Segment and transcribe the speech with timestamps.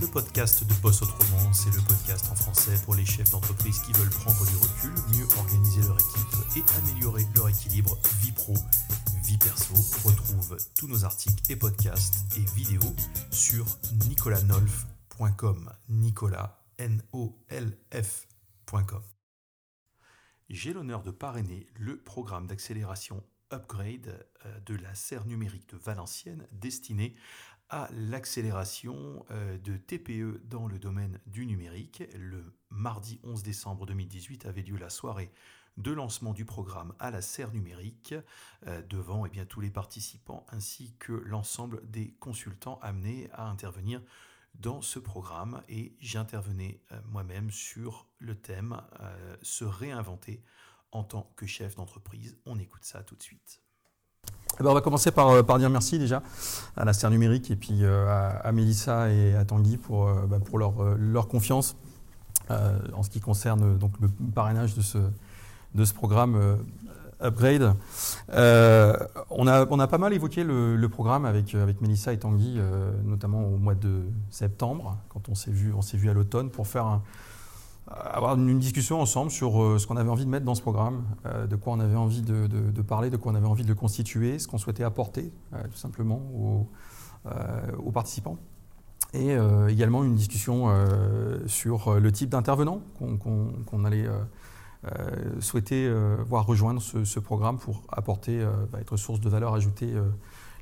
[0.00, 1.52] le podcast de Boss Autrement.
[1.52, 5.26] C'est le podcast en français pour les chefs d'entreprise qui veulent prendre du recul, mieux
[5.36, 8.54] organiser leur équipe et améliorer leur équilibre vie pro,
[9.24, 9.74] vie perso.
[10.08, 12.94] Retrouve tous nos articles et podcasts et vidéos
[13.30, 13.66] sur
[14.08, 15.70] nicolasnolf.com.
[15.88, 17.82] Nicolas, N-O-L-F.com.
[20.48, 23.22] J'ai l'honneur de parrainer le programme d'accélération
[23.52, 27.16] Upgrade euh, de la serre numérique de Valenciennes destiné
[27.70, 32.02] à l'accélération euh, de TPE dans le domaine du numérique.
[32.18, 35.30] Le mardi 11 décembre 2018 avait lieu la soirée
[35.76, 38.14] de lancement du programme à la serre numérique
[38.66, 44.02] euh, devant eh bien, tous les participants ainsi que l'ensemble des consultants amenés à intervenir
[44.54, 48.82] dans ce programme et j'intervenais euh, moi-même sur le thème
[49.42, 50.42] se réinventer
[50.90, 52.36] en tant que chef d'entreprise.
[52.44, 53.62] On écoute ça tout de suite.
[54.60, 56.22] Eh ben, on va commencer par, euh, par, dire merci déjà
[56.76, 60.58] à la Numérique et puis euh, à, Mélissa et à Tanguy pour, euh, bah, pour
[60.58, 61.76] leur, leur, confiance
[62.50, 64.98] en ce qui concerne donc, le parrainage de ce,
[65.76, 66.58] de ce programme
[67.22, 67.74] Upgrade.
[68.28, 72.58] on, a, on a pas mal évoqué le, le programme avec, avec Mélissa et Tanguy,
[73.04, 76.66] notamment au mois de septembre, quand on s'est vu, on s'est vu à l'automne pour
[76.66, 77.02] faire un,
[77.90, 81.04] avoir une discussion ensemble sur euh, ce qu'on avait envie de mettre dans ce programme,
[81.26, 84.38] euh, de quoi on avait envie de, parler, de quoi on avait envie de constituer,
[84.38, 86.20] ce qu'on souhaitait apporter euh, tout simplement
[87.24, 88.38] aux, participants.
[89.12, 89.36] Et
[89.68, 90.72] également une discussion
[91.46, 94.06] sur le type d'intervenant qu'on allait
[95.40, 95.92] souhaiter
[96.28, 99.92] voir rejoindre ce, programme pour apporter, bah, être source de valeur ajoutée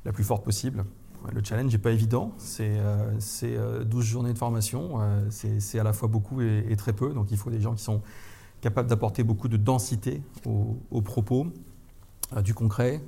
[0.03, 0.83] la plus forte possible.
[1.33, 5.83] Le challenge n'est pas évident, c'est 12 euh, euh, journées de formation, euh, c'est à
[5.83, 8.01] la fois beaucoup et, très peu, donc il faut des gens qui sont
[8.61, 11.47] capables d'apporter beaucoup de densité aux, propos,
[12.43, 13.01] du concret,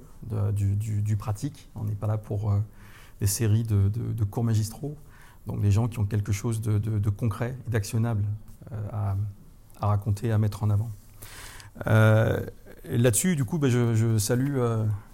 [0.53, 1.70] du, pratique.
[1.76, 2.53] On n'est pas là pour
[3.20, 4.96] des séries de, cours magistraux,
[5.48, 8.25] donc des gens qui ont quelque chose de, concret et d'actionnable
[8.92, 9.16] à,
[9.80, 10.92] raconter, à mettre en avant.
[12.86, 14.58] Là-dessus, du coup, ben, je, salue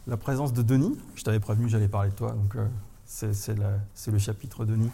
[0.07, 0.97] la présence de Denis.
[1.15, 2.35] Je t'avais prévenu, j'allais parler de toi,
[3.07, 4.91] c'est le chapitre Denis.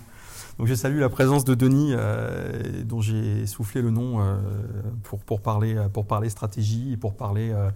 [0.58, 4.38] Donc je salue la présence de Denis, euh, dont j'ai soufflé le nom euh,
[5.04, 5.76] pour, pour, parler,
[6.30, 7.72] stratégie et pour parler euh,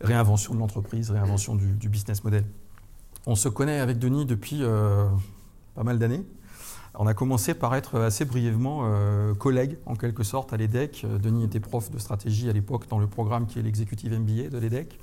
[0.00, 2.44] réinvention de l'entreprise, réinvention du, du, business model.
[3.26, 4.62] On se connaît avec Denis depuis
[5.74, 6.24] pas mal d'années.
[6.96, 11.02] On a commencé par être assez brièvement euh, collègues, en quelque sorte, à l'EDEC.
[11.04, 14.48] Euh, Denis était prof de stratégie à l'époque dans le programme qui est l'exécutive MBA
[14.48, 15.00] de l'EDEC.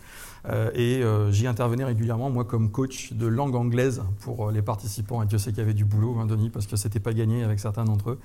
[0.47, 5.21] Euh, et j'y intervenais régulièrement, moi, comme coach de langue anglaise pour les participants.
[5.21, 7.43] Et Dieu sait qu'il y avait du boulot, hein, Denis, parce que c'était pas gagné
[7.43, 8.19] avec certains d'entre eux.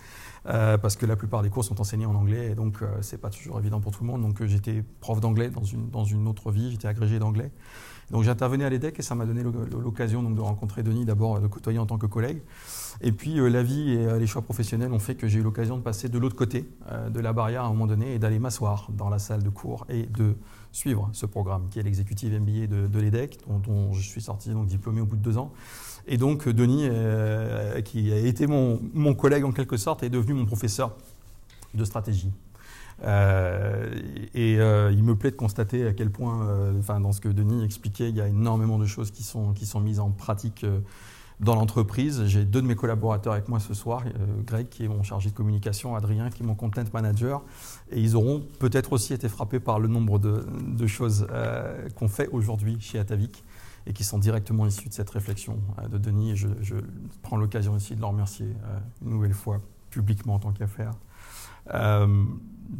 [0.44, 2.52] parce que la plupart des cours sont enseignés en anglais.
[2.52, 4.22] Et donc, c'est pas toujours évident pour tout le monde.
[4.22, 6.70] Donc, j'étais prof d'anglais dans une, dans une autre vie.
[6.70, 7.50] J'étais agrégé d'anglais.
[8.10, 11.78] Donc, j'intervenais à l'EDEC et ça m'a donné l'occasion de rencontrer Denis, d'abord de côtoyer
[11.78, 12.40] en tant que collègue.
[13.00, 15.42] Et puis euh, la vie et euh, les choix professionnels ont fait que j'ai eu
[15.42, 18.18] l'occasion de passer de l'autre côté euh, de la barrière à un moment donné et
[18.18, 20.34] d'aller m'asseoir dans la salle de cours et de
[20.72, 25.00] suivre ce programme qui est l'exécutive MBA de, l'EDEC, dont, je suis sorti donc diplômé
[25.00, 25.52] au bout de deux ans.
[26.06, 26.88] Et donc Denis,
[27.84, 30.94] qui a été mon, mon, collègue en quelque sorte, est devenu mon professeur
[31.72, 32.30] de stratégie.
[33.02, 36.48] Et il me plaît de constater à quel point,
[36.78, 39.66] enfin, dans ce que Denis expliquait, il y a énormément de choses qui sont, qui
[39.66, 40.64] sont mises en pratique
[41.40, 42.24] dans l'entreprise.
[42.26, 45.30] J'ai deux de mes collaborateurs avec moi ce soir, euh, Greg qui est mon chargé
[45.30, 47.42] de communication, Adrien qui est mon content manager,
[47.90, 52.28] et ils auront peut-être aussi été frappés par le nombre de, choses euh, qu'on fait
[52.28, 53.44] aujourd'hui chez Atavik
[53.86, 56.36] et qui sont directement issues de cette réflexion euh, de Denis.
[56.36, 56.74] Je,
[57.22, 58.46] prends l'occasion aussi de le remercier
[59.02, 60.92] une nouvelle fois publiquement en tant qu'affaire.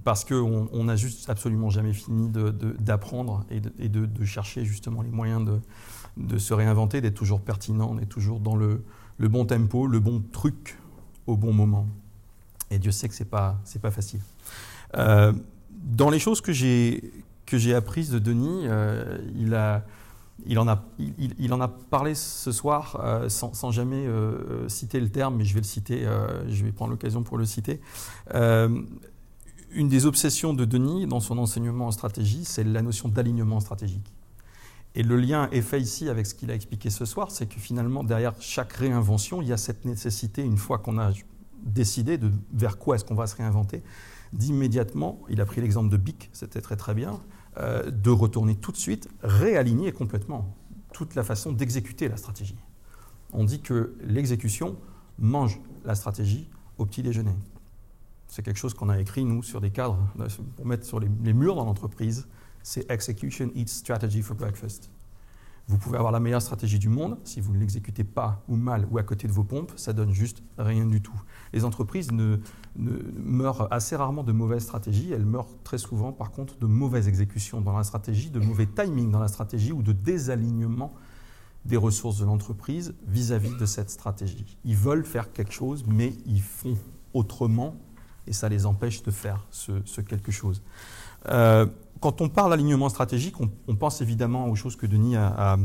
[0.05, 5.45] Parce qu'on n'a juste absolument jamais fini d'apprendre et, de, chercher justement les moyens
[6.17, 8.83] de, se réinventer, d'être toujours pertinent, d'être toujours dans le,
[9.19, 10.79] bon tempo, le bon truc
[11.27, 11.87] au bon moment.
[12.71, 13.61] Et Dieu sait que ce n'est pas,
[13.91, 14.21] facile.
[14.97, 15.33] Euh,
[15.71, 19.19] dans les choses que j'ai, apprises de Denis, euh,
[20.47, 24.07] il, en a, parlé ce soir euh, sans, jamais
[24.69, 26.07] citer le terme, mais je vais le citer,
[26.49, 27.81] je vais prendre l'occasion pour le citer.
[29.77, 34.11] Une des obsessions de Denis dans son enseignement en stratégie, c'est la notion d'alignement stratégique.
[34.95, 37.61] Et le lien est fait ici avec ce qu'il a expliqué ce soir, c'est que
[37.61, 41.13] finalement, derrière chaque réinvention, il y a cette nécessité, une fois qu'on a
[41.63, 43.83] décidé de vers quoi est-ce qu'on va se réinventer,
[44.33, 47.21] d'immédiatement, il a pris l'exemple de BIC, c'était très très bien,
[47.59, 50.57] euh, de retourner tout de suite, réaligner complètement
[50.95, 52.57] toute la façon d'exécuter la stratégie.
[53.34, 54.77] On dit que l'exécution
[55.19, 56.49] mange la stratégie
[56.79, 57.33] au petit déjeuner.
[58.28, 59.99] C'est quelque chose qu'on a écrit, nous, sur des cadres,
[60.57, 62.27] pour mettre sur les murs dans l'entreprise
[62.67, 64.91] c'est execution eats strategy for breakfast.
[65.69, 68.89] Vous pouvez avoir la meilleure stratégie du monde, si vous ne l'exécutez pas ou mal
[68.91, 71.15] ou à côté de vos pompes, ça donne juste rien du tout.
[71.53, 72.09] Les entreprises
[72.75, 77.61] meurent assez rarement de mauvaises stratégies, elles meurent très souvent par contre de mauvaises exécutions
[77.61, 80.93] dans la stratégie, de mauvais timing dans la stratégie ou de désalignement
[81.67, 84.59] des ressources de l'entreprise vis-à-vis de cette stratégie.
[84.65, 86.77] Ils veulent faire quelque chose, mais ils font
[87.15, 87.77] autrement
[88.27, 90.63] et ça les empêche de faire ce, quelque chose.
[91.28, 91.67] Euh,
[92.01, 95.57] quand on parle d'alignement stratégique, on, pense évidemment aux choses que Denis a,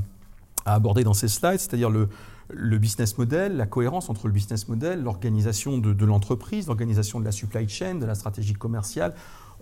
[0.66, 2.08] abordées dans ses slides, c'est-à-dire le,
[2.78, 7.68] business model, la cohérence entre le business model, l'organisation de, l'entreprise, l'organisation de la supply
[7.68, 9.14] chain, de la stratégie commerciale.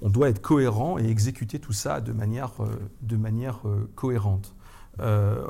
[0.02, 2.90] On doit être cohérent et exécuter tout ça de manière, euh,
[3.66, 4.56] euh, cohérente.
[5.00, 5.46] Euh,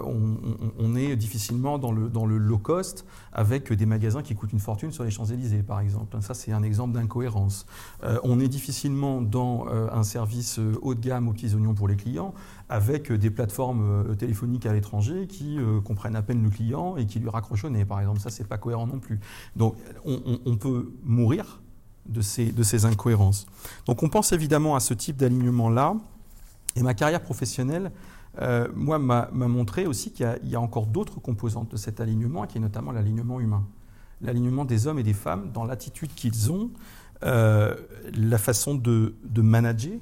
[0.78, 4.60] on, est difficilement dans le, dans le low cost avec des magasins qui coûtent une
[4.60, 6.18] fortune sur les Champs-Élysées, par exemple.
[6.22, 7.66] Ça, c'est un exemple d'incohérence.
[8.04, 11.88] Euh, on est difficilement dans euh, un service haut de gamme aux petits oignons pour
[11.88, 12.34] les clients
[12.70, 17.30] avec des plateformes téléphoniques à l'étranger qui comprennent à peine le client et qui lui
[17.30, 18.20] raccrochent par exemple.
[18.20, 19.20] Ça, c'est pas cohérent non plus.
[19.56, 19.76] Donc,
[20.06, 21.62] on, peut mourir
[22.06, 23.48] de ces, de ces incohérences.
[23.88, 25.96] Donc, on pense évidemment à ce type d'alignement-là.
[26.76, 27.92] Et ma carrière professionnelle
[28.42, 32.58] euh, moi, m'a montré aussi qu'il y, a encore d'autres composantes de cet alignement, qui
[32.58, 33.66] est notamment l'alignement humain.
[34.22, 36.72] L'alignement des hommes et des femmes dans l'attitude qu'ils ont,
[37.24, 37.76] euh,
[38.14, 40.00] la façon de, manager,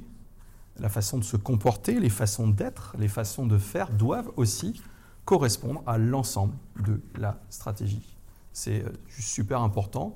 [0.80, 4.81] la façon de se comporter, les façons d'être, les façons de faire doivent aussi
[5.25, 6.54] correspondre à l'ensemble
[6.86, 8.18] de la stratégie.
[8.54, 10.16] C'est euh, super important.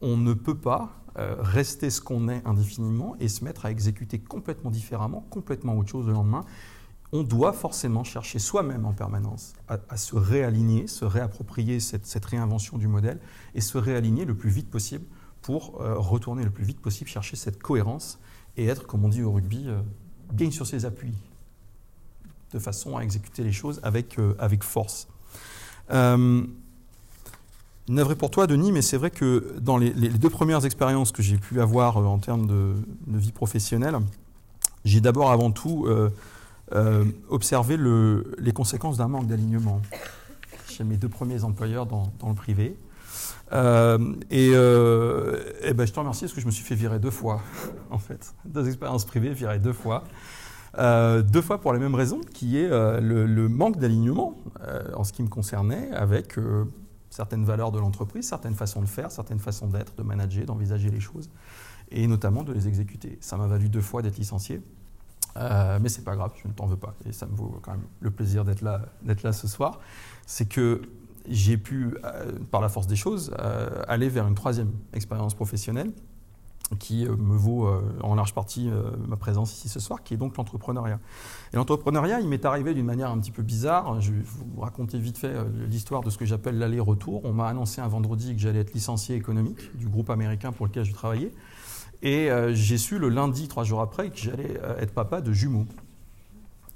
[0.00, 4.70] on ne peut pas rester ce qu'on est indéfiniment et se mettre à exécuter complètement
[4.70, 6.46] différemment, complètement autre chose le lendemain
[7.12, 12.86] on doit forcément chercher soi-même en permanence à, se réaligner, se réapproprier cette, réinvention du
[12.86, 13.18] modèle
[13.54, 15.04] et se réaligner le plus vite possible
[15.42, 18.20] pour euh, retourner le plus vite possible, chercher cette cohérence
[18.56, 21.14] et être, comme on dit au rugby, euh, sur ses appuis,
[22.52, 25.08] de façon à exécuter les choses avec, euh, avec force.
[25.90, 26.42] Euh,
[27.88, 31.38] Navré pour toi, Denis, mais c'est vrai que dans les, deux premières expériences que j'ai
[31.38, 32.74] pu avoir en termes de,
[33.18, 33.98] vie professionnelle,
[34.84, 35.88] j'ai d'abord avant tout
[36.72, 37.76] euh, observer
[38.38, 39.82] les conséquences d'un manque d'alignement
[40.68, 42.76] chez mes deux premiers employeurs dans, le privé.
[43.52, 45.36] Euh, et, euh,
[45.74, 47.40] ben, je te remercie parce que je me suis fait virer deux fois,
[47.90, 48.34] en fait.
[48.44, 50.04] Deux expériences privées virées deux fois.
[50.78, 54.36] deux fois pour la même raison, qui est le, manque d'alignement
[54.94, 56.36] en ce qui me concernait avec
[57.10, 61.00] certaines valeurs de l'entreprise, certaines façons de faire, certaines façons d'être, de manager, d'envisager les
[61.00, 61.28] choses,
[61.90, 63.18] et notamment de les exécuter.
[63.20, 64.62] Ça m'a valu deux fois d'être licencié.
[65.36, 66.94] Euh, mais c'est pas grave, je ne t'en veux pas.
[67.06, 69.80] Et ça me vaut quand même le plaisir d'être là, d'être là ce soir.
[70.26, 70.82] C'est que
[71.28, 75.92] j'ai pu, euh, par la force des choses, euh, aller vers une troisième expérience professionnelle
[76.78, 77.68] qui me vaut
[78.00, 78.70] en large partie
[79.08, 81.00] ma présence ici ce soir, qui est donc l'entrepreneuriat.
[81.52, 84.00] Et l'entrepreneuriat, il m'est arrivé d'une manière un petit peu bizarre.
[84.00, 85.34] Je vais vous raconter vite fait
[85.68, 87.22] l'histoire de ce que j'appelle l'aller-retour.
[87.24, 90.84] On m'a annoncé un vendredi que j'allais être licencié économique du groupe américain pour lequel
[90.84, 91.32] je travaillais.
[92.02, 95.32] Et euh, j'ai su le lundi, trois jours après, que j'allais euh, être papa de
[95.32, 95.66] jumeaux.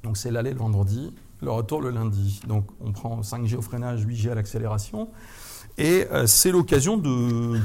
[0.03, 2.43] Donc c'est l'aller le vendredi, le retour le lundi.
[2.47, 5.09] Donc on prend 5G au freinage, 8G à l'accélération.
[5.79, 7.59] Et euh, c'est l'occasion de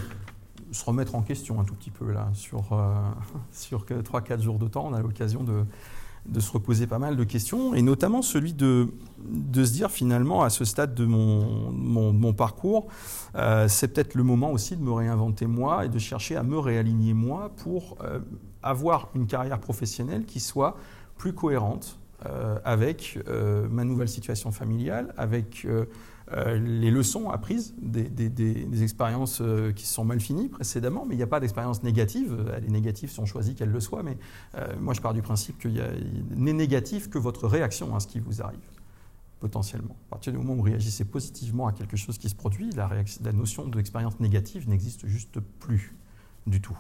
[0.72, 2.30] se remettre en question un tout petit peu là.
[2.34, 2.80] Sur,
[3.52, 5.66] sur 3-4 jours de temps, on a l'occasion de,
[6.26, 8.88] de se reposer pas mal de questions, et notamment celui de,
[9.54, 12.88] se dire finalement à ce stade de mon, parcours,
[13.36, 16.58] euh, c'est peut-être le moment aussi de me réinventer moi et de chercher à me
[16.58, 18.20] réaligner moi pour euh,
[18.62, 20.78] avoir une carrière professionnelle qui soit
[21.18, 22.00] plus cohérente
[22.66, 23.20] avec
[23.70, 25.66] ma nouvelle situation familiale, avec
[26.34, 31.18] euh, les leçons apprises des, expériences euh, qui se sont mal finies précédemment, mais il
[31.18, 32.38] n'y a pas d'expérience négative.
[32.62, 34.18] Les négatives sont choisies qu'elles le soient, mais
[34.56, 35.84] euh, moi je pars du principe qu'il
[36.36, 38.60] n'est négatif que votre réaction à ce qui vous arrive,
[39.40, 39.96] potentiellement.
[40.08, 43.32] À partir du moment où vous réagissez positivement à quelque chose qui se produit, la
[43.34, 45.96] notion d'expérience négative n'existe juste plus
[46.46, 46.78] du tout.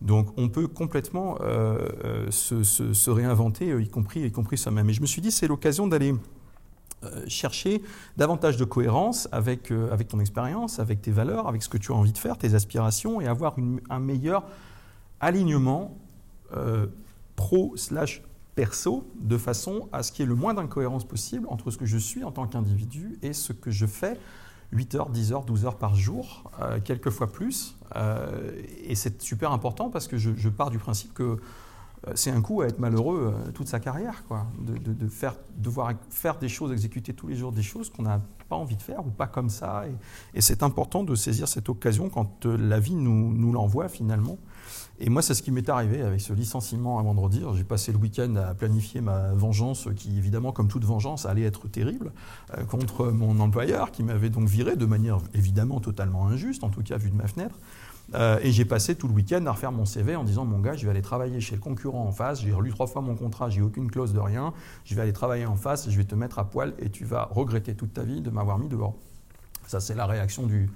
[0.00, 1.36] Donc on peut complètement
[2.30, 4.88] se, réinventer, y compris, y compris soi-même.
[4.88, 6.14] Et je me suis dit, c'est l'occasion d'aller
[7.02, 7.80] euh, chercher
[8.18, 11.94] davantage de cohérence avec, euh, ton expérience, avec tes valeurs, avec ce que tu as
[11.94, 13.56] envie de faire, tes aspirations, et avoir
[13.88, 14.44] un meilleur
[15.18, 15.96] alignement
[16.54, 16.88] euh,
[17.36, 18.22] pro slash
[18.54, 21.86] perso, de façon à ce qu'il y ait le moins d'incohérence possible entre ce que
[21.86, 24.18] je suis en tant qu'individu et ce que je fais
[24.72, 26.50] 8 heures, 10 heures, 12 heures par jour,
[26.84, 27.76] quelquefois plus.
[28.84, 31.38] et c'est super important parce que je, pars du principe que
[32.06, 34.46] euh, c'est un coup à être malheureux euh, toute sa carrière, quoi.
[34.60, 38.56] De, faire, devoir faire des choses, exécuter tous les jours des choses qu'on n'a pas
[38.56, 39.84] envie de faire ou pas comme ça.
[40.34, 44.38] Et, c'est important de saisir cette occasion quand euh, la vie nous l'envoie finalement
[44.98, 47.42] Et moi, c'est ce qui m'est arrivé avec ce licenciement à vendredi.
[47.56, 51.68] J'ai passé le week-end à planifier ma vengeance, qui évidemment, comme toute vengeance, allait être
[51.68, 52.12] terrible,
[52.56, 56.82] euh, contre mon employeur, qui m'avait donc viré de manière évidemment totalement injuste, en tout
[56.82, 57.56] cas vu de ma fenêtre.
[58.14, 60.74] Euh, et j'ai passé tout le week-end à refaire mon CV en disant mon gars,
[60.74, 62.42] je vais aller travailler chez le concurrent en face.
[62.42, 64.52] J'ai relu trois fois mon contrat, j'ai aucune clause de rien.
[64.84, 67.28] Je vais aller travailler en face, je vais te mettre à poil et tu vas
[67.30, 68.94] regretter toute ta vie de m'avoir mis dehors.
[69.66, 70.68] Ça, c'est la réaction du,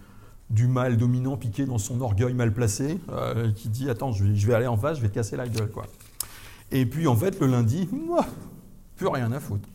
[0.51, 4.55] du mal dominant piqué dans son orgueil mal placé, euh, qui dit Attends, je vais,
[4.55, 5.71] aller en face, je vais te casser la gueule.
[5.71, 5.87] Quoi.
[6.71, 8.27] Et puis en fait, le lundi, moi,
[8.97, 9.69] plus rien à foutre.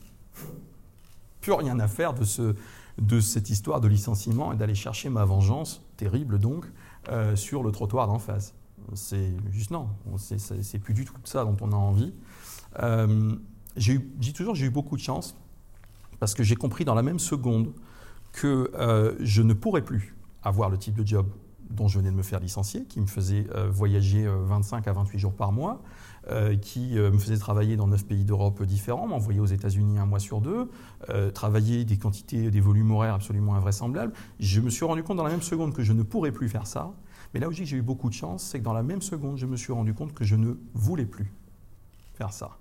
[1.42, 2.56] Plus rien à faire de, ce,
[3.00, 6.66] de cette histoire de licenciement et d'aller chercher ma vengeance, terrible donc,
[7.10, 8.54] euh, sur le trottoir d'en face.
[8.94, 12.14] C'est juste non, c'est plus du tout ça dont on a envie.
[12.82, 13.36] Euh,
[13.76, 15.36] j'ai dit toujours j'ai eu beaucoup de chance
[16.20, 17.72] parce que j'ai compris dans la même seconde
[18.32, 18.72] que
[19.20, 21.28] je ne pourrais plus avoir le type de job
[21.70, 24.94] dont je venais de me faire licencier, qui me faisait euh, voyager 25 euh, à
[24.94, 25.82] 28 jours par mois,
[26.30, 30.20] euh, qui me faisait travailler dans 9 pays d'Europe différents, m'envoyer aux États-Unis un mois
[30.20, 30.70] sur deux,
[31.34, 34.14] travailler des quantités, des volumes horaires absolument invraisemblables.
[34.40, 36.68] Je me suis rendu compte dans la même seconde que je ne pourrais plus faire
[36.68, 36.92] ça.
[37.34, 39.46] Mais là où j'ai eu beaucoup de chance, c'est que dans la même seconde, je
[39.46, 41.32] me suis rendu compte que je ne voulais plus
[42.14, 42.58] faire ça.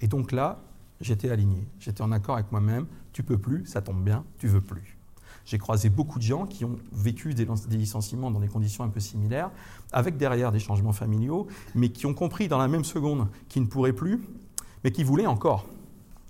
[0.00, 0.60] Et donc là,
[1.00, 2.86] j'étais aligné, j'étais en accord avec moi-même.
[3.12, 4.99] Tu peux plus, ça tombe bien, tu veux plus.
[5.44, 9.00] J'ai croisé beaucoup de gens qui ont vécu des, licenciements dans des conditions un peu
[9.00, 9.50] similaires,
[9.92, 13.66] avec derrière des changements familiaux, mais qui ont compris dans la même seconde qu'ils ne
[13.66, 14.20] pourraient plus,
[14.84, 15.66] mais qui voulaient encore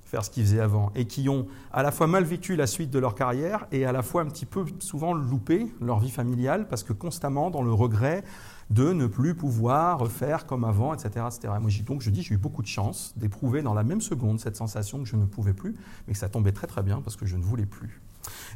[0.05, 2.91] faire ce qu'ils faisaient avant, et qui ont à la fois mal vécu la suite
[2.91, 6.67] de leur carrière et à la fois un petit peu souvent loupé leur vie familiale,
[6.67, 8.25] parce que constamment dans le regret
[8.71, 11.27] de ne plus pouvoir faire comme avant, etc.
[11.27, 11.55] etc.
[11.61, 14.57] Moi, donc je dis, j'ai eu beaucoup de chance d'éprouver dans la même seconde cette
[14.57, 15.75] sensation que je ne pouvais plus,
[16.07, 18.01] mais que ça tombait très très bien parce que je ne voulais plus.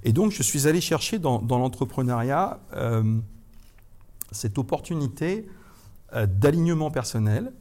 [0.02, 3.20] Et donc, je suis allé chercher dans, l'entrepreneuriat euh,
[4.32, 5.48] cette opportunité
[6.14, 7.52] euh, d'alignement personnel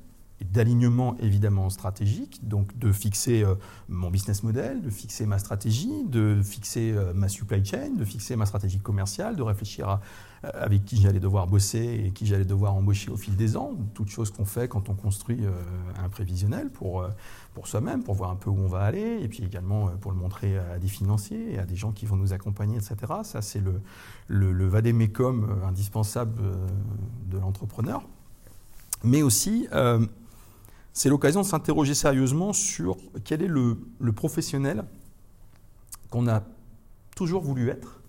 [0.42, 3.56] d'alignement évidemment stratégique, donc de fixer euh,
[3.88, 8.46] mon business model, de fixer ma stratégie, de fixer ma supply chain, de fixer ma
[8.46, 10.02] stratégie commerciale, de réfléchir à
[10.56, 14.10] avec qui j'allais devoir bosser et qui j'allais devoir embaucher au fil des ans, toutes
[14.10, 15.40] choses qu'on fait quand on construit
[15.98, 17.08] un prévisionnel pour
[17.54, 20.12] pour soi-même, pour voir un peu où on va aller, et puis également euh, pour
[20.12, 22.96] le montrer à des financiers, à des gens qui vont nous accompagner, etc.
[23.24, 23.82] Ça, c'est le,
[24.28, 26.68] le, le euh, indispensable euh,
[27.32, 28.04] de l'entrepreneur.
[29.04, 29.68] Mais aussi,
[30.94, 33.78] c'est l'occasion de s'interroger sérieusement sur quel est le,
[34.16, 34.86] professionnel
[36.10, 36.44] qu'on a
[37.16, 38.02] toujours voulu être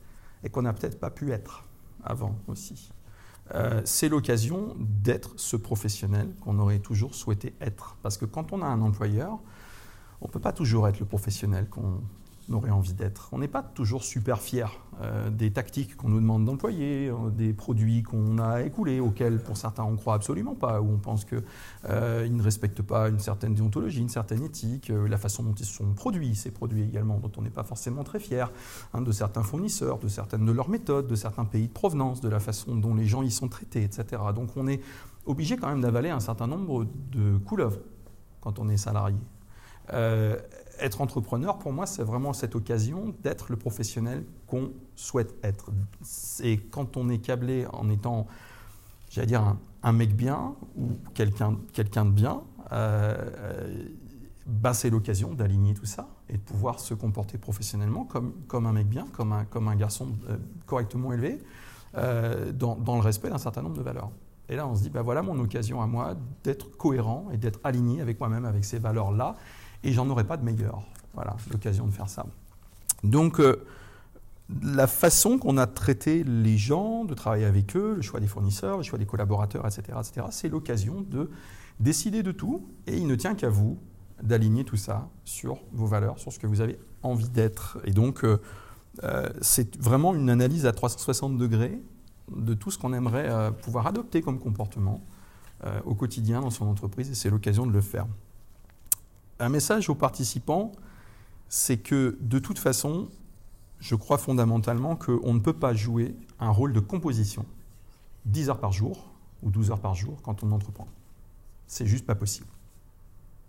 [0.43, 1.65] et qu'on n'a peut-être pas pu être
[2.05, 2.91] avant aussi.
[3.55, 7.97] Euh, c'est l'occasion d'être ce professionnel qu'on aurait toujours souhaité être.
[8.03, 9.39] Parce que quand on a un employeur,
[10.21, 12.03] on ne peut pas toujours être le professionnel qu'on
[12.53, 13.31] aurait envie d'être.
[13.33, 14.71] On n'est pas toujours super fier
[15.03, 19.57] euh, des tactiques qu'on nous demande d'employer, euh, des produits qu'on a écoulés, auxquels pour
[19.57, 21.43] certains on croit absolument pas, ou on pense qu'ils
[21.89, 25.95] euh, ne respectent pas une certaine déontologie, une certaine éthique, la façon dont ils sont
[25.95, 28.53] produits, ces produits également, dont on n'est pas forcément très fier,
[28.93, 32.29] hein, de certains fournisseurs, de certaines de leurs méthodes, de certains pays de provenance, de
[32.29, 34.23] la façon dont les gens y sont traités, etc.
[34.35, 34.81] Donc on est
[35.27, 37.81] obligé quand même d'avaler un certain nombre de couleuvres
[38.41, 39.19] quand on est salarié
[40.81, 45.71] être entrepreneur, pour moi, c'est vraiment cette occasion d'être le professionnel qu'on souhaite être.
[46.43, 48.27] Et quand on est câblé en étant,
[49.11, 53.87] j'allais dire, un, mec bien ou quelqu'un quelqu'un de bien, euh,
[54.47, 58.73] bah, c'est l'occasion d'aligner tout ça et de pouvoir se comporter professionnellement comme, comme un
[58.73, 61.39] mec bien, comme un, comme un garçon euh, correctement élevé,
[61.97, 64.11] euh, dans, dans, le respect d'un certain nombre de valeurs.
[64.49, 67.61] Et là, on se dit, bah, voilà mon occasion à moi d'être cohérent et d'être
[67.65, 69.37] aligné avec moi-même, avec ces valeurs-là
[69.85, 70.83] et j'en aurais pas de meilleur.
[71.15, 72.27] Voilà, l'occasion de faire ça.
[73.05, 73.65] Donc, euh,
[74.63, 78.79] la façon qu'on a traité les gens, de travailler avec eux, le choix des fournisseurs,
[78.79, 81.31] le choix des collaborateurs, etc., etc., c'est l'occasion de
[81.81, 83.79] décider de tout, et il ne tient qu'à vous
[84.23, 87.79] d'aligner tout ça sur vos valeurs, sur ce que vous avez envie d'être.
[87.85, 88.41] Et donc, euh,
[89.03, 91.81] euh, c'est vraiment une analyse à 360 degrés
[92.35, 95.05] de tout ce qu'on aimerait pouvoir adopter comme comportement
[95.85, 98.07] au quotidien dans son entreprise, et c'est l'occasion de le faire
[99.39, 100.73] un message aux participants,
[101.49, 103.09] c'est que de toute façon,
[103.79, 107.45] je crois fondamentalement qu'on ne peut pas jouer un rôle de composition
[108.27, 109.13] 10 heures par jour
[109.43, 110.89] ou 12 heures par jour quand on entreprend.
[111.67, 112.49] C'est juste pas possible.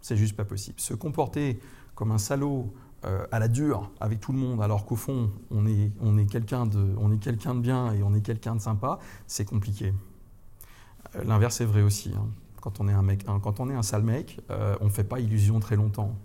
[0.01, 0.79] C'est juste pas possible.
[0.79, 1.59] Se comporter
[1.95, 2.73] comme un salaud
[3.05, 6.25] euh, à la dure avec tout le monde, alors qu'au fond, on est, on est
[6.25, 9.93] quelqu'un de, de bien et on est quelqu'un de sympa, c'est compliqué.
[11.15, 12.13] Euh, l'inverse est vrai aussi.
[12.15, 12.27] Hein
[12.65, 15.03] quand on est un, mec, quand on est un sale mec, euh, on ne fait
[15.03, 16.15] pas illusion très longtemps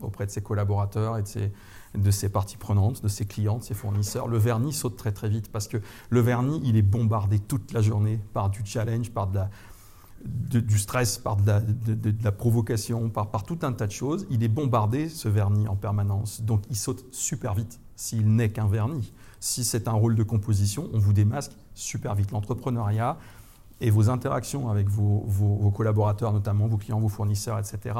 [0.00, 1.22] auprès de ses collaborateurs et
[1.94, 4.28] de ses, parties prenantes, de ses clients, de ses fournisseurs.
[4.28, 5.78] Le vernis saute très très vite parce que
[6.10, 9.26] le vernis, il est bombardé toute la journée par du challenge, par
[10.26, 11.50] du stress, par de
[12.22, 15.76] la, provocation, par, par, tout un tas de choses, il est bombardé, ce vernis, en
[15.76, 16.42] permanence.
[16.42, 19.14] Donc il saute super vite s'il n'est qu'un vernis.
[19.40, 22.32] Si c'est un rôle de composition, on vous démasque super vite.
[22.32, 23.16] L'entrepreneuriat,
[23.80, 27.94] et vos interactions avec vos, collaborateurs, notamment vos clients, vos fournisseurs, etc.,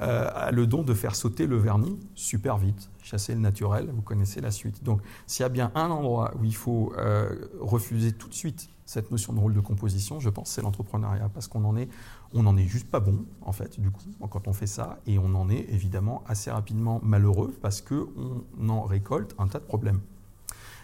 [0.00, 4.02] euh, a le don de faire sauter le vernis super vite, chasser le naturel, vous
[4.02, 4.84] connaissez la suite.
[4.84, 8.68] Donc s'il y a bien un endroit où il faut euh, refuser tout de suite
[8.84, 11.88] cette notion de rôle de composition, je pense c'est l'entrepreneuriat, parce qu'on en est,
[12.34, 15.18] on n'en est juste pas bon, en fait, du coup, quand on fait ça, et
[15.18, 20.00] on en est évidemment assez rapidement malheureux, parce qu'on en récolte un tas de problèmes.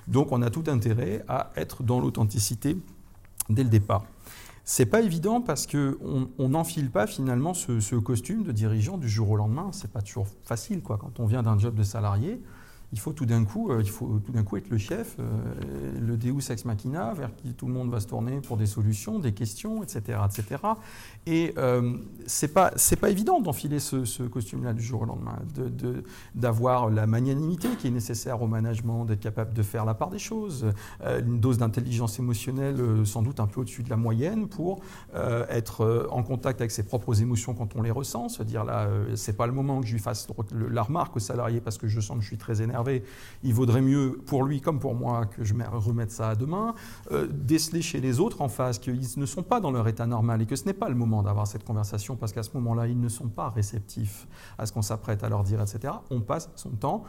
[0.08, 2.78] Donc on a tout intérêt à être dans l'authenticité
[3.50, 4.04] dès le départ.
[4.64, 9.36] C'est pas évident parce qu'on n'enfile pas finalement ce, costume de dirigeant du jour au
[9.36, 9.70] lendemain.
[9.72, 10.96] C'est pas toujours facile quoi.
[10.96, 12.40] Quand on vient d'un job de salarié,
[12.92, 15.24] il faut tout d'un coup, euh, il faut tout d'un coup être le chef, euh,
[16.00, 19.20] le Deus ex machina, vers qui tout le monde va se tourner pour des solutions,
[19.20, 20.62] des questions, etc., etc.
[21.26, 25.38] Et euh, c'est pas c'est pas évident d'enfiler ce, costume-là du jour au lendemain,
[26.34, 30.18] d'avoir la magnanimité qui est nécessaire au management, d'être capable de faire la part des
[30.18, 30.66] choses,
[31.02, 34.80] une dose d'intelligence émotionnelle sans doute un peu au-dessus de la moyenne pour
[35.14, 39.36] être en contact avec ses propres émotions quand on les ressent, se dire là c'est
[39.36, 42.16] pas le moment que je lui fasse la remarque au salarié parce que je sens
[42.18, 42.79] que je suis très énervé
[43.42, 46.74] il vaudrait mieux pour lui comme pour moi que je remette ça à demain.
[47.12, 50.42] Euh, déceler chez les autres en face qu'ils ne sont pas dans leur état normal
[50.42, 53.00] et que ce n'est pas le moment d'avoir cette conversation parce qu'à ce moment-là, ils
[53.00, 54.26] ne sont pas réceptifs
[54.58, 55.94] à ce qu'on s'apprête à leur dire, etc.
[56.10, 57.04] On passe son temps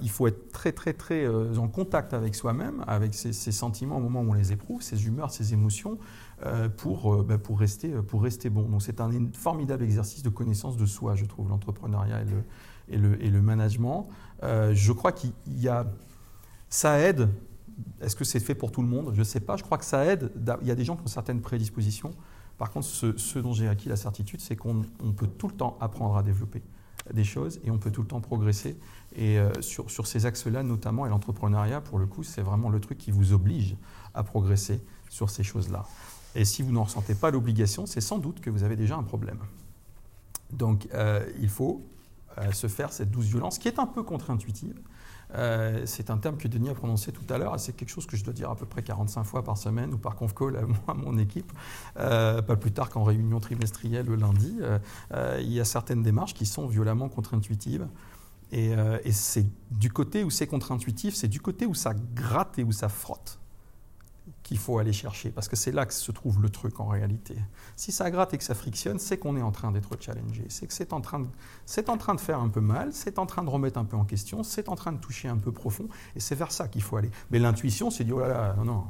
[0.00, 4.00] il faut être très très très euh, en contact avec soi-même, avec ses, sentiments au
[4.00, 5.98] moment où on les éprouve, ses humeurs, ses émotions,
[6.44, 8.62] euh, pour, ben, pour, rester, pour rester bon.
[8.62, 12.42] Donc c'est un formidable exercice de connaissance de soi, je trouve, l'entrepreneuriat et le,
[12.90, 14.08] et le, management.
[14.42, 15.86] Euh, je crois qu'il y a.
[16.68, 17.28] Ça aide.
[18.00, 19.12] Est-ce que c'est fait pour tout le monde?
[19.14, 19.56] Je ne sais pas.
[19.56, 20.30] Je crois que ça aide.
[20.62, 22.12] Il y a des gens qui ont certaines prédispositions.
[22.58, 24.82] Par contre, ce, dont j'ai acquis la certitude, c'est qu'on
[25.16, 26.62] peut tout le temps apprendre à développer
[27.14, 28.76] des choses et on peut tout le temps progresser.
[29.14, 32.80] Et euh, sur, sur, ces axes-là, notamment, et l'entrepreneuriat, pour le coup, c'est vraiment le
[32.80, 33.76] truc qui vous oblige
[34.12, 35.84] à progresser sur ces choses-là.
[36.34, 39.02] Et si vous n'en ressentez pas l'obligation, c'est sans doute que vous avez déjà un
[39.02, 39.38] problème.
[40.52, 41.86] Donc, euh, il faut
[42.52, 44.80] se faire cette douce violence, qui est un peu contre-intuitive.
[45.34, 48.06] Euh, c'est un terme que Denis a prononcé tout à l'heure, et c'est quelque chose
[48.06, 50.56] que je dois dire à peu près 45 fois par semaine ou par conf call
[50.88, 51.52] à, mon équipe,
[51.98, 54.58] euh, pas plus tard qu'en réunion trimestrielle le lundi.
[54.60, 57.86] Euh, il y a certaines démarches qui sont violemment contre-intuitives.
[58.50, 58.72] Et
[59.12, 62.88] c'est du côté où c'est contre-intuitif, c'est du côté où ça gratte et où ça
[62.88, 63.38] frotte
[64.42, 67.36] qu'il faut aller chercher, parce que c'est là que se trouve le truc en réalité.
[67.76, 70.66] Si ça gratte et que ça frictionne, c'est qu'on est en train d'être challengé, c'est
[70.66, 71.28] que c'est en, train de,
[71.66, 73.96] c'est en train de faire un peu mal, c'est en train de remettre un peu
[73.96, 76.82] en question, c'est en train de toucher un peu profond, et c'est vers ça qu'il
[76.82, 77.10] faut aller.
[77.30, 78.84] Mais l'intuition, c'est dire, oh là là, non, non,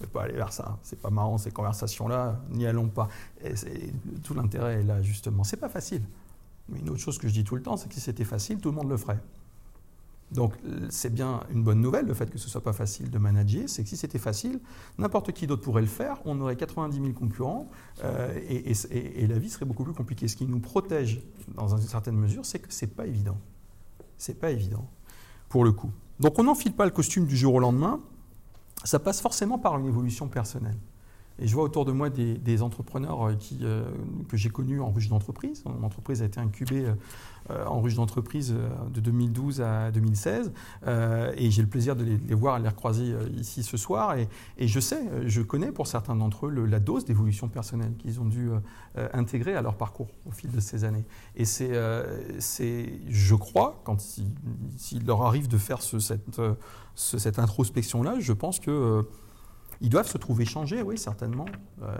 [0.00, 3.08] ne pas aller vers ça, c'est pas marrant ces conversations-là, n'y allons pas.
[3.44, 3.54] Et
[4.22, 5.44] tout l'intérêt est là, justement.
[5.44, 6.02] C'est pas facile.
[6.68, 8.58] Mais une autre chose que je dis tout le temps, c'est que si c'était facile,
[8.58, 9.18] tout le monde le ferait.
[10.30, 10.52] Donc
[10.90, 13.62] c'est bien une bonne nouvelle le fait que ce ne soit pas facile de manager,
[13.66, 14.60] c'est que si c'était facile,
[14.98, 17.68] n'importe qui d'autre pourrait le faire, on aurait 90 000 concurrents
[18.04, 20.28] euh, et, la vie serait beaucoup plus compliquée.
[20.28, 21.22] Ce qui nous protège
[21.54, 23.38] dans une certaine mesure, c'est que ce n'est pas évident.
[24.18, 24.90] C'est pas évident,
[25.48, 25.90] pour le coup.
[26.20, 28.00] Donc on n'enfile pas le costume du jour au lendemain,
[28.84, 30.76] ça passe forcément par une évolution personnelle.
[31.40, 33.84] Et je vois autour de moi des, entrepreneurs euh, euh,
[34.28, 35.62] que j'ai connus en ruche d'entreprise.
[35.64, 36.86] Mon entreprise a été incubée
[37.50, 38.54] euh, en ruche d'entreprise
[38.92, 40.52] de 2012 à 2016.
[41.36, 44.16] et j'ai le plaisir de les, voir les recroiser ici ce soir.
[44.16, 48.24] Et, je sais, je connais pour certains d'entre eux la dose d'évolution personnelle qu'ils ont
[48.26, 48.50] dû
[49.12, 51.04] intégrer à leur parcours au fil de ces années.
[51.36, 51.72] Et c'est,
[53.08, 56.40] je crois, quand s'il leur arrive de faire ce, cette,
[56.94, 59.06] cette introspection-là, je pense que
[59.80, 61.46] ils doivent se trouver changés, oui, certainement.
[61.82, 61.94] Euh,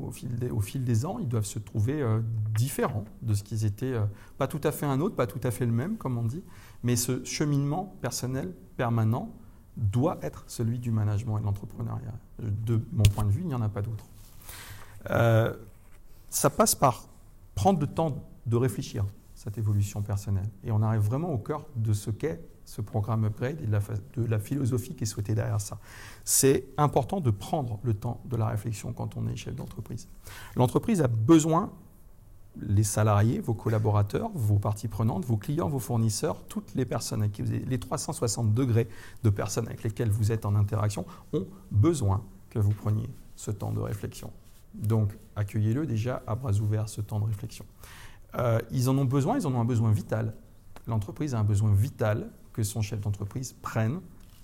[0.00, 2.20] au, fil des, ans, ils doivent se trouver euh,
[2.56, 3.92] différents de ce qu'ils étaient.
[3.92, 4.06] Euh,
[4.38, 6.42] pas tout à fait un autre, pas tout à fait le même, comme on dit.
[6.82, 9.30] Mais ce cheminement personnel permanent
[9.76, 12.14] doit être celui du management et de l'entrepreneuriat.
[12.40, 14.06] De mon point de vue, il n'y en a pas d'autre.
[16.30, 17.08] ça passe par
[17.54, 20.48] prendre le temps de réfléchir cette évolution personnelle.
[20.64, 24.38] Et on arrive vraiment au cœur de ce qu'est ce programme Upgrade et de la,
[24.38, 25.78] philosophie qui est souhaitée derrière ça.
[26.22, 30.06] C'est important de prendre le temps de la réflexion quand on est chef d'entreprise.
[30.54, 31.72] L'entreprise a besoin,
[32.60, 37.38] les salariés, vos collaborateurs, vos parties prenantes, vos clients, vos fournisseurs, toutes les personnes avec
[37.38, 38.86] les 360 degrés
[39.22, 43.72] de personnes avec lesquelles vous êtes en interaction ont besoin que vous preniez ce temps
[43.72, 44.30] de réflexion.
[44.74, 47.64] Donc accueillez-le déjà à bras ouverts, ce temps de réflexion.
[48.34, 50.34] Euh, ils en ont besoin, ils en ont un besoin vital.
[50.86, 54.00] L'entreprise a un besoin vital que son chef d'entreprise prenne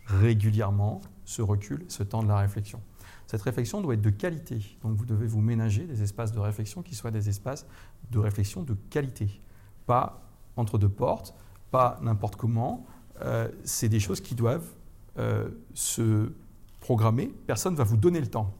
[0.07, 2.81] régulièrement ce recul, ce temps de la réflexion.
[3.27, 4.79] Cette réflexion doit être de qualité.
[4.83, 7.66] Donc vous devez vous ménager des espaces de réflexion qui soient des espaces
[8.12, 9.40] de réflexion de qualité.
[9.87, 10.22] Pas
[10.57, 11.35] entre deux portes,
[11.72, 12.87] pas n'importe comment.
[13.20, 14.70] Euh, c'est des choses qui doivent
[15.18, 16.33] euh, se
[16.79, 17.35] programmer.
[17.48, 18.55] Personne ne va vous donner le temps.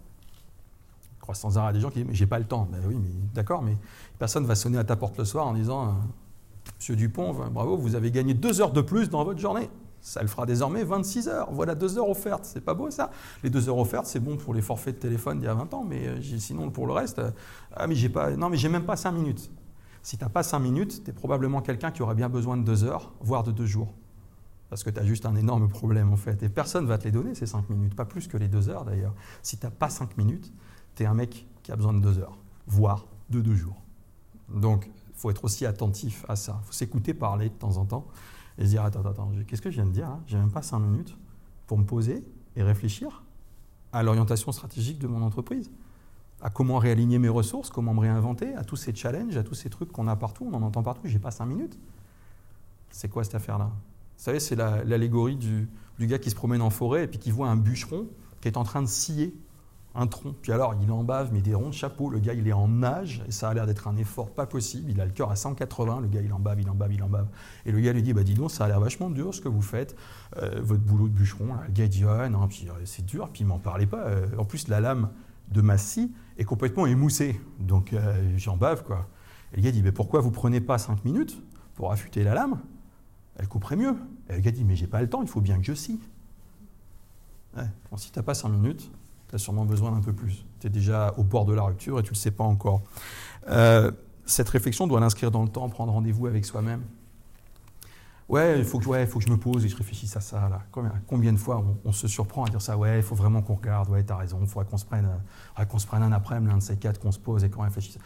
[1.19, 2.67] Je crois sans arrêt des gens qui disent Mais j'ai pas le temps.
[2.73, 3.77] Ben oui, mais d'accord, mais
[4.19, 5.97] personne ne va sonner à ta porte le soir en disant
[6.85, 9.71] Monsieur Dupont, bravo, vous avez gagné deux heures de plus dans votre journée.
[10.03, 11.51] Ça le fera désormais 26 heures.
[11.51, 12.45] Voilà deux heures offertes.
[12.45, 13.11] C'est pas beau ça
[13.43, 15.73] Les deux heures offertes, c'est bon pour les forfaits de téléphone d'il y a 20
[15.73, 17.31] ans, mais euh, sinon pour le reste, euh,
[17.73, 19.51] ah mais j'ai pas, non mais j'ai même pas 5 minutes.
[20.03, 22.65] Si tu n'as pas 5 minutes, tu es probablement quelqu'un qui aurait bien besoin de
[22.65, 23.95] deux heures, voire de deux jours.
[24.69, 26.43] Parce que tu as juste un énorme problème en fait.
[26.43, 28.69] Et personne ne va te les donner ces 5 minutes, pas plus que les deux
[28.69, 29.15] heures d'ailleurs.
[29.41, 30.53] Si tu n'as pas 5 minutes,
[30.97, 33.81] tu es un mec qui a besoin de deux heures, voire de deux jours.
[34.51, 36.61] Donc faut être aussi attentif à ça.
[36.63, 38.07] Il faut s'écouter parler de temps en temps
[38.59, 40.81] et se dire Attends, attends, qu'est-ce que je viens de dire J'ai même pas cinq
[40.81, 41.17] minutes
[41.67, 42.25] pour me poser
[42.57, 43.23] et réfléchir
[43.93, 45.71] à l'orientation stratégique de mon entreprise,
[46.43, 49.71] à comment réaligner mes ressources, comment me réinventer, à tous ces challenges, à tous ces
[49.71, 51.03] trucs qu'on a partout, on en entend partout.
[51.05, 51.79] J'ai pas cinq minutes.
[52.91, 53.71] C'est quoi cette affaire-là?
[54.17, 57.31] Vous savez, c'est l'allégorie du, du gars qui se promène en forêt et puis qui
[57.31, 58.09] voit un bûcheron
[58.41, 59.35] qui est en train de scier
[59.95, 60.35] un tronc.
[60.43, 62.11] Puis alors, il en bave, mais des ronds de chapeau.
[62.11, 64.91] Le gars, il est en nage, et ça a l'air d'être un effort pas possible.
[64.91, 66.01] Il a le cœur à 180.
[66.01, 67.29] Le gars, il en bave, il en bave, il en bave.
[67.65, 69.49] Et le gars lui dit Bah, dis donc, ça a l'air vachement dur ce que
[69.49, 69.97] vous faites,
[70.39, 71.55] euh, votre boulot de bûcheron.
[71.67, 72.29] Le gars dit euh,
[72.85, 74.05] c'est dur, puis il m'en parlait pas.
[74.07, 75.11] Euh, en plus, la lame
[75.53, 77.41] de ma scie est complètement émoussée.
[77.61, 77.95] Donc,
[78.37, 79.09] j'en bave, quoi.
[79.53, 81.41] Et le gars dit Mais pourquoi vous prenez pas 5 minutes
[81.77, 82.59] pour affûter la lame?
[83.37, 83.95] Elle couperait mieux.
[84.29, 86.01] Et le gars dit Mais j'ai pas le temps, il faut bien que je scie.
[87.97, 88.91] Si tu n'as pas 5 minutes,
[89.35, 90.45] tu as sûrement besoin d'un peu plus.
[90.61, 92.83] Tu es déjà au bord de la rupture et tu ne le sais pas encore.
[93.49, 93.91] Euh,
[94.27, 96.83] cette réflexion doit l'inscrire dans le temps, prendre rendez-vous avec soi-même.
[98.29, 100.49] Ouais, il faut que, ouais, faut que je me pose et je réfléchisse à ça.
[100.49, 100.63] Là.
[100.71, 102.79] Combien, combien de fois on, se surprend à dire ça?
[102.79, 103.91] Ouais, il faut vraiment qu'on regarde.
[103.91, 104.39] Ouais, tu as raison.
[104.41, 105.09] Il faudrait qu'on se prenne,
[105.69, 107.99] qu'on se prenne un après-midi, l'un de ces quatre, qu'on se pose et qu'on réfléchisse.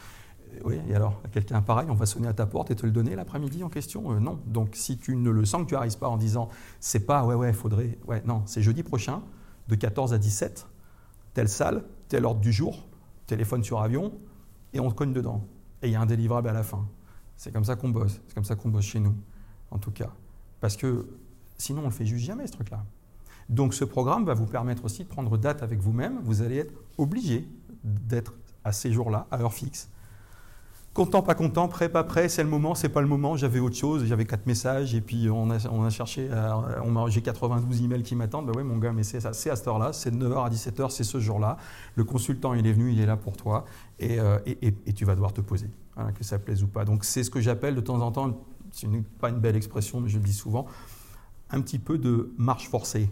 [0.55, 2.91] Euh, oui, et alors, quelqu'un pareil, on va sonner à ta porte et te le
[2.91, 4.13] donner l'après-midi en question?
[4.13, 4.41] Euh, Non.
[4.47, 6.49] Donc, si tu ne le sens que tu n'arrives pas en disant
[6.81, 7.99] c'est pas, ouais, ouais, faudrait.
[8.07, 9.21] Ouais, non, c'est jeudi prochain,
[9.69, 10.67] de 14 à 17
[11.39, 12.89] telle salle, tel ordre du jour,
[13.29, 14.13] téléphone sur avion,
[14.73, 15.47] et on cogne dedans.
[15.83, 16.89] Et il y a un délivrable à la fin.
[17.37, 18.21] C'est comme ça qu'on bosse.
[18.27, 19.15] C'est comme ça qu'on bosse chez nous,
[19.71, 20.11] en tout cas.
[20.59, 21.07] Parce que
[21.57, 22.85] sinon, on ne le fait juste jamais, ce truc-là.
[23.49, 26.19] Donc ce programme va vous permettre aussi de prendre date avec vous-même.
[26.25, 27.49] Vous allez être obligé
[27.85, 29.91] d'être à ces jours-là, à heure fixe,
[30.95, 33.77] Content, pas content, prêt, pas prêt, c'est le moment, c'est pas le moment, j'avais autre
[33.77, 36.29] chose, j'avais quatre messages et puis on a, on a cherché,
[37.09, 40.11] j'ai 92 emails qui m'attendent, ben ouais mon gars, mais c'est à cette heure-là, c'est
[40.11, 41.57] de 9h à 17h, c'est ce jour-là,
[41.95, 43.65] le consultant il est venu, il est là pour toi
[44.01, 44.39] et, euh,
[44.97, 45.71] tu vas devoir te poser,
[46.17, 46.85] que ça plaise ou pas.
[46.85, 48.37] Donc c'est ce que j'appelle de temps en temps,
[48.73, 48.89] c'est
[49.21, 50.67] pas une belle expression, mais je le dis souvent,
[51.51, 53.09] un petit peu de marche forcée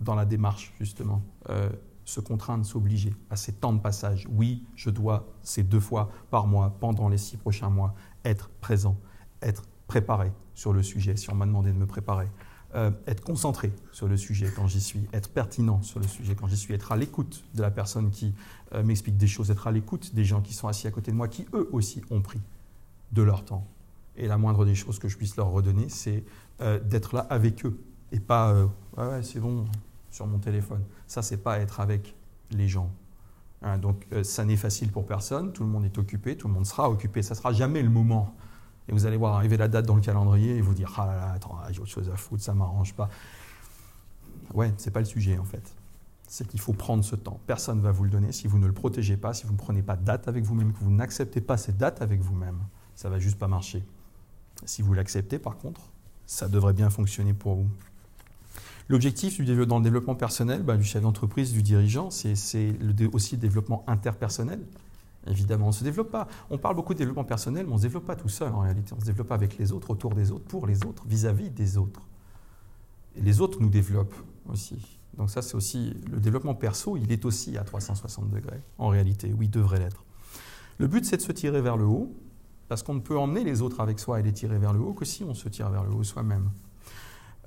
[0.00, 1.22] dans la démarche justement.
[1.48, 1.70] Euh,
[2.10, 4.26] se contraindre, s'obliger à ces temps de passage.
[4.30, 7.94] Oui, je dois ces deux fois par mois, pendant les six prochains mois,
[8.24, 8.96] être présent,
[9.42, 12.28] être préparé sur le sujet, si on m'a demandé de me préparer,
[12.74, 16.48] euh, être concentré sur le sujet quand j'y suis, être pertinent sur le sujet quand
[16.48, 18.34] j'y suis, être à l'écoute de la personne qui
[18.74, 21.16] euh, m'explique des choses, être à l'écoute des gens qui sont assis à côté de
[21.16, 22.40] moi, qui eux aussi ont pris
[23.12, 23.66] de leur temps.
[24.16, 26.24] Et la moindre des choses que je puisse leur redonner, c'est
[26.60, 27.80] euh, d'être là avec eux
[28.12, 28.54] et pas
[28.96, 29.64] ouais c'est bon,
[30.10, 30.84] sur mon téléphone.
[31.06, 32.14] Ça, c'est pas être avec
[32.50, 32.90] les gens.
[33.62, 35.52] Hein, donc, euh, ça n'est facile pour personne.
[35.52, 37.22] Tout le monde est occupé, tout le monde sera occupé.
[37.22, 38.34] Ça sera jamais le moment.
[38.88, 41.16] Et vous allez voir arriver la date dans le calendrier et vous dire ah là
[41.16, 43.08] là, attends, ah, j'ai autre chose à foutre, ça m'arrange pas.
[44.52, 45.62] Ouais, c'est pas le sujet en fait.
[46.26, 47.38] C'est qu'il faut prendre ce temps.
[47.46, 49.58] Personne ne va vous le donner si vous ne le protégez pas, si vous ne
[49.58, 52.58] prenez pas date avec vous-même, que vous n'acceptez pas cette date avec vous-même.
[52.96, 53.84] Ça va juste pas marcher.
[54.64, 55.80] Si vous l'acceptez, par contre,
[56.26, 57.68] ça devrait bien fonctionner pour vous.
[58.90, 63.84] L'objectif dans le développement personnel, bah, du chef d'entreprise, du dirigeant, c'est aussi le développement
[63.86, 64.60] interpersonnel.
[65.28, 66.26] Évidemment, on ne se développe pas.
[66.50, 68.58] On parle beaucoup de développement personnel, mais on ne se développe pas tout seul en
[68.58, 68.92] réalité.
[68.96, 72.00] On se développe avec les autres, autour des autres, pour les autres, vis-à-vis des autres.
[73.14, 74.16] Et les autres nous développent
[74.48, 74.98] aussi.
[75.16, 79.32] Donc ça, c'est aussi le développement perso, il est aussi à 360 degrés, en réalité,
[79.38, 80.04] oui, il devrait l'être.
[80.78, 82.12] Le but, c'est de se tirer vers le haut,
[82.66, 84.94] parce qu'on ne peut emmener les autres avec soi et les tirer vers le haut
[84.94, 86.50] que si on se tire vers le haut soi-même.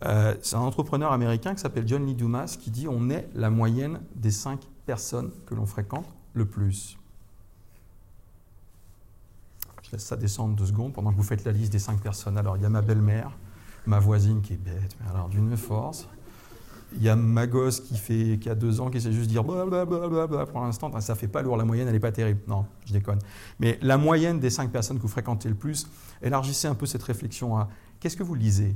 [0.05, 3.49] Euh, c'est un entrepreneur américain qui s'appelle John Lee Dumas qui dit on est la
[3.49, 6.97] moyenne des cinq personnes que l'on fréquente le plus.
[9.83, 12.37] Je laisse ça descendre deux secondes pendant que vous faites la liste des cinq personnes.
[12.37, 13.31] Alors, il y a ma belle-mère,
[13.85, 16.07] ma voisine qui est bête, mais alors d'une force.
[16.95, 19.43] Il y a ma gosse qui, fait, qui a deux ans qui sait juste dire
[19.43, 20.91] blablabla pour l'instant.
[21.01, 22.41] Ça fait pas lourd, la moyenne, elle n'est pas terrible.
[22.47, 23.19] Non, je déconne.
[23.59, 25.87] Mais la moyenne des cinq personnes que vous fréquentez le plus,
[26.21, 27.67] élargissez un peu cette réflexion à
[27.99, 28.75] qu'est-ce que vous lisez?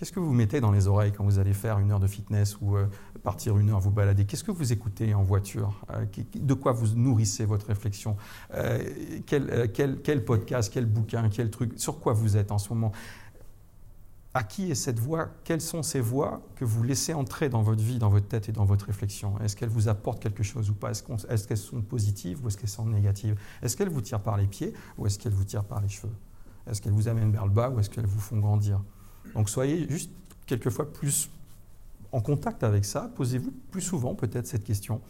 [0.00, 2.56] Qu'est-ce que vous mettez dans les oreilles quand vous allez faire une heure de fitness
[2.62, 2.86] ou euh,
[3.22, 4.24] partir une heure vous balader?
[4.24, 5.78] Qu'est-ce que vous écoutez en voiture?
[5.90, 8.16] Euh, De quoi vous nourrissez votre réflexion?
[8.54, 8.82] Euh,
[9.26, 11.74] quel, podcast, quel bouquin, quel truc?
[11.76, 12.92] Sur quoi vous êtes en ce moment?
[14.32, 15.28] À qui est cette voix?
[15.44, 18.52] Quelles sont ces voix que vous laissez entrer dans votre vie, dans votre tête et
[18.52, 19.38] dans votre réflexion?
[19.40, 20.92] Est-ce qu'elles vous apportent quelque chose ou pas?
[20.92, 23.38] Est-ce qu'elles sont positives ou est-ce qu'elles sont négatives?
[23.60, 26.14] Est-ce qu'elles vous tirent par les pieds ou est-ce qu'elles vous tirent par les cheveux?
[26.66, 28.80] Est-ce qu'elles vous amènent vers le bas ou est-ce qu'elles vous font grandir?
[29.34, 30.10] Donc soyez juste
[30.46, 31.30] quelquefois plus
[32.12, 35.00] en contact avec ça, posez-vous plus souvent peut-être cette question.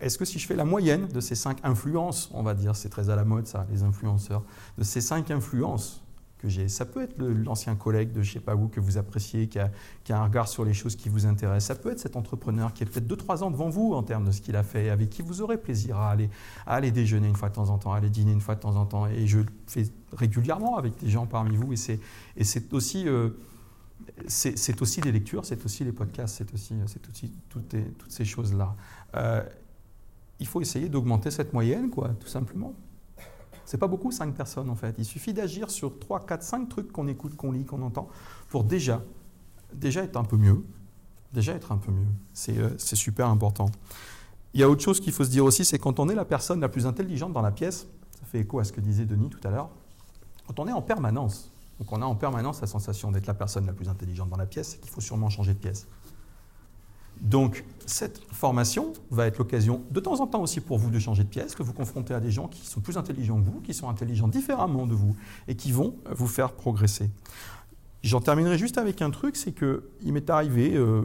[0.00, 2.88] Est-ce que si je fais la moyenne de ces cinq influences, on va dire, c'est
[2.88, 4.42] très à la mode ça, les influenceurs,
[4.76, 6.02] de ces cinq influences
[6.38, 9.48] que j'ai, ça peut être l'ancien collègue de je sais pas où que vous appréciez,
[9.48, 9.70] qui a,
[10.10, 12.86] un regard sur les choses qui vous intéressent, ça peut être cet entrepreneur qui est
[12.86, 15.42] peut-être 2-3 ans devant vous en termes de ce qu'il a fait, avec qui vous
[15.42, 16.30] aurez plaisir à aller,
[16.64, 18.60] à aller déjeuner une fois de temps en temps, à aller dîner une fois de
[18.60, 22.72] temps en temps, et je le fais régulièrement avec des gens parmi vous, et c'est
[22.72, 23.08] aussi...
[23.08, 23.30] Euh,
[24.26, 26.98] c'est aussi les lectures, c'est aussi les podcasts, c'est aussi, aussi
[27.48, 27.74] toutes,
[28.08, 28.74] ces choses-là.
[29.16, 29.42] Euh,
[30.40, 32.74] il faut essayer d'augmenter cette moyenne, quoi, tout simplement.
[33.64, 34.94] C'est pas beaucoup, 5 personnes en fait.
[34.98, 38.08] Il suffit d'agir sur 3, 4, 5 trucs qu'on écoute, qu'on lit, qu'on entend,
[38.48, 39.02] pour déjà,
[39.74, 40.64] déjà être un peu mieux.
[41.32, 42.06] Déjà être un peu mieux.
[42.32, 43.70] C'est euh, super important.
[44.54, 46.24] Il y a autre chose qu'il faut se dire aussi, c'est quand on est la
[46.24, 47.86] personne la plus intelligente dans la pièce,
[48.18, 49.68] ça fait écho à ce que disait Denis tout à l'heure,
[50.46, 53.66] quand on est en permanence donc on a en permanence la sensation d'être la personne
[53.66, 55.86] la plus intelligente dans la pièce et qu'il faut sûrement changer de pièce.
[57.20, 61.24] Donc cette formation va être l'occasion de temps en temps aussi pour vous de changer
[61.24, 63.74] de pièce, que vous confrontez à des gens qui sont plus intelligents que vous, qui
[63.74, 65.16] sont intelligents différemment de vous
[65.48, 67.10] et qui vont vous faire progresser.
[68.04, 71.02] J'en terminerai juste avec un truc, c'est qu'il m'est arrivé euh,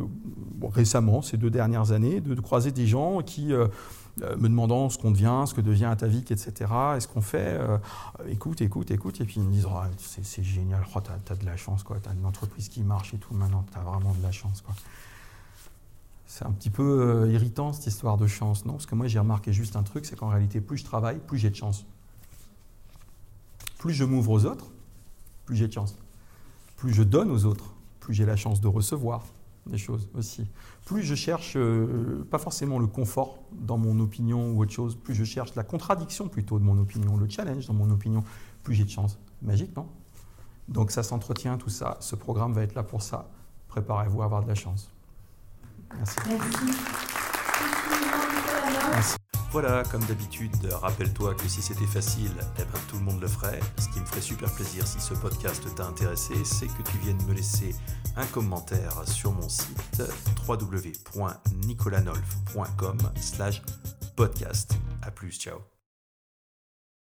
[0.62, 3.52] récemment, ces deux dernières années, de, croiser des gens qui...
[3.52, 3.68] Euh, euh,
[4.18, 6.72] me demandant ce qu'on devient, ce que devient ta vie, etc.
[6.96, 7.78] Est-ce qu'on fait euh,
[8.28, 9.20] Écoute, écoute, écoute.
[9.22, 12.10] Et puis ils me disent oh, c'est, génial, oh, tu as, de la chance, tu
[12.10, 14.62] as une entreprise qui marche et tout, maintenant tu as vraiment de la chance.
[14.62, 14.76] Quoi.
[16.28, 18.74] C'est un petit peu euh, irritant cette histoire de chance, non?
[18.74, 21.38] Parce que moi j'ai remarqué juste un truc c'est qu'en réalité, plus je travaille, plus
[21.38, 21.86] j'ai de chance.
[23.80, 24.68] Plus je m'ouvre aux autres,
[25.46, 25.96] plus j'ai de chance.
[26.78, 29.24] Plus je donne aux autres, plus j'ai la chance de recevoir
[29.66, 30.46] des choses aussi.
[30.86, 35.16] Plus je cherche, euh, pas forcément le confort dans mon opinion ou autre chose, plus
[35.16, 38.24] je cherche la contradiction plutôt de mon opinion, le challenge dans mon opinion,
[38.64, 39.18] plus j'ai de chance.
[39.42, 39.88] Magique, non?
[40.68, 41.98] Donc ça s'entretient, tout ça.
[42.00, 43.30] Ce programme va être là pour ça.
[43.68, 44.90] Préparez-vous à avoir de la chance.
[45.98, 46.18] Merci.
[48.92, 49.23] Merci.
[49.54, 53.60] Voilà, comme d'habitude, rappelle-toi que si c'était facile, eh ben, tout le monde le ferait.
[53.78, 57.24] Ce qui me ferait super plaisir si ce podcast t'a intéressé, c'est que tu viennes
[57.28, 57.76] me laisser
[58.16, 60.02] un commentaire sur mon site
[60.48, 63.62] www.nicolanolf.com slash
[64.16, 64.74] podcast.
[65.04, 65.73] A plus, ciao